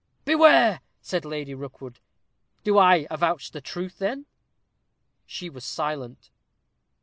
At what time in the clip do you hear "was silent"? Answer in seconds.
5.47-6.31